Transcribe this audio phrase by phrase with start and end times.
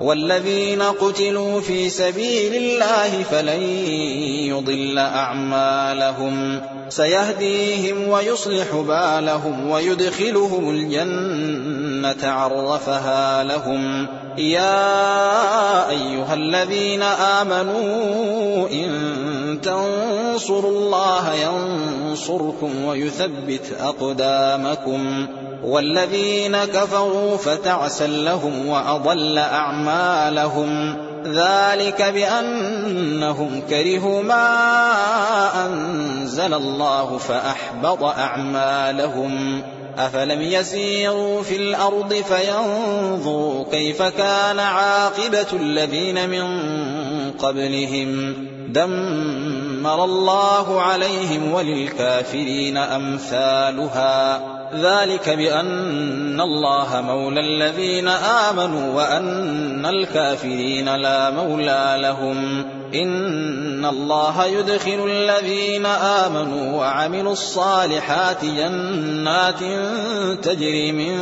[0.00, 3.62] والذين قتلوا في سبيل الله فلن
[4.48, 6.60] يضل أعمالهم.
[6.88, 14.06] سيهديهم ويصلح بالهم ويدخلهم الجنة عرفها لهم.
[14.38, 25.26] يا أيها الذين آمنوا إن تنصروا الله ينصركم ويثبت أقدامكم.
[25.64, 30.96] والذين كفروا فتعسا لهم وأضل أعمالهم.
[31.24, 34.66] ذلك بأنهم كرهوا ما
[35.66, 39.62] أنزل الله فأحبط أعمالهم.
[39.98, 46.44] أفلم يسيروا في الأرض فينظروا كيف كان عاقبة الذين من
[47.30, 48.34] قبلهم.
[48.68, 54.59] دمر الله عليهم وللكافرين أمثالها.
[54.74, 62.64] ذلك بأن الله مولى الذين آمنوا وأن الكافرين لا مولى لهم.
[62.94, 69.60] إن الله يدخل الذين آمنوا وعملوا الصالحات جنات
[70.42, 71.16] تجري من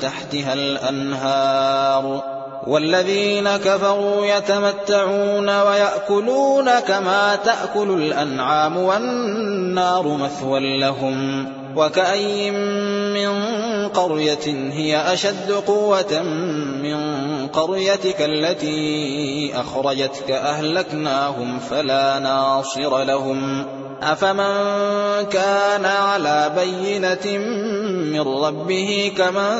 [0.00, 2.22] تحتها الأنهار.
[2.66, 11.46] والذين كفروا يتمتعون ويأكلون كما تأكل الأنعام والنار مثوى لهم.
[11.76, 13.32] وكأي من
[13.88, 16.22] قرية هي أشد قوة
[16.82, 16.96] من
[17.46, 23.66] قريتك التي أخرجتك أهلكناهم فلا ناصر لهم.
[24.02, 27.38] أفمن كان على بينة
[28.12, 29.58] من ربه كمن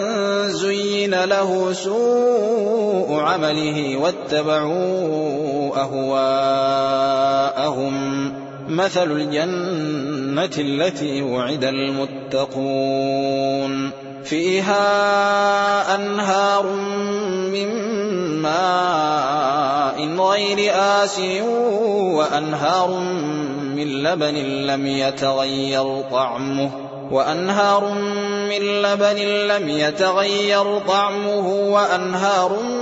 [0.48, 7.52] زين له سوء عمله واتبعوا أهواءهم.
[8.72, 13.12] مثل الجنة التي وعد المتقون
[14.24, 16.66] فيها أنهار
[17.52, 17.68] من
[18.42, 21.42] ماء غير آسن
[22.16, 22.90] وأنهار
[23.76, 24.34] من لبن
[24.66, 26.70] لم يتغير طعمه
[27.10, 27.94] وأنهار
[28.48, 29.16] من لبن
[29.48, 32.81] لم يتغير طعمه وأنهار من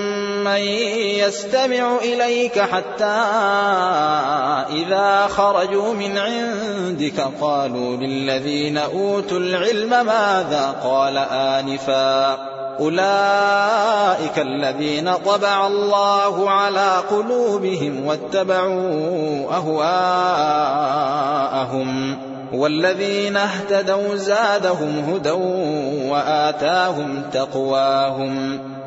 [0.43, 0.61] من
[1.19, 3.21] يستمع إليك حتى
[4.69, 12.37] إذا خرجوا من عندك قالوا للذين أوتوا العلم ماذا قال آنفا
[12.79, 21.01] أولئك الذين طبع الله على قلوبهم واتبعوا أهواءهم
[22.53, 25.31] والذين اهتدوا زادهم هدى
[26.09, 28.59] وآتاهم تقواهم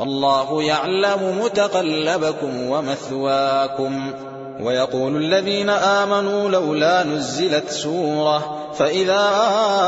[0.00, 4.12] والله يعلم متقلبكم ومثواكم
[4.60, 9.30] ويقول الذين آمنوا لولا نزلت سورة فإذا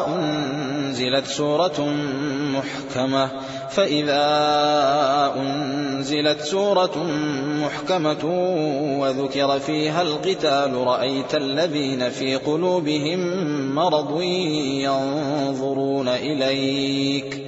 [0.09, 1.81] أنزلت سورة
[2.53, 3.31] محكمة
[3.71, 4.25] فإذا
[5.37, 7.05] أنزلت سورة
[7.63, 8.25] محكمة
[9.01, 13.21] وذكر فيها القتال رأيت الذين في قلوبهم
[13.75, 14.23] مرض
[14.83, 17.48] ينظرون إليك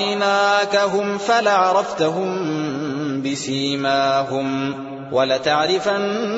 [0.00, 2.32] لأريناكهم فلعرفتهم
[3.22, 4.74] بسيماهم
[5.12, 6.36] ولتعرفنهم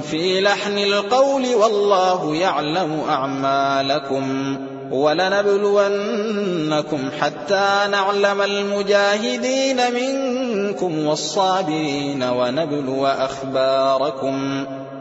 [0.00, 4.56] في لحن القول والله يعلم أعمالكم
[4.90, 6.18] ولنبلونكم
[7.20, 14.66] حتى نعلم المجاهدين منكم والصابرين ونبلو أخباركم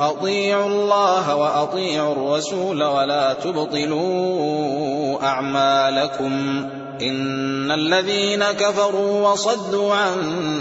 [0.00, 6.64] أطيعوا الله وأطيعوا الرسول ولا تبطلوا أعمالكم.
[7.02, 10.14] إن الذين كفروا وصدوا عن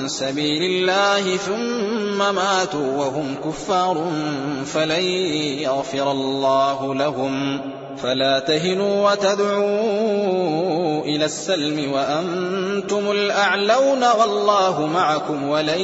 [0.07, 4.11] سبيل الله ثم ماتوا وهم كفار
[4.65, 5.03] فلن
[5.59, 7.61] يغفر الله لهم.
[7.97, 15.81] فلا تهنوا وتدعوا إلى السلم وأنتم الأعلون والله معكم ولن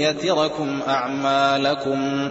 [0.00, 2.30] يتركم أعمالكم.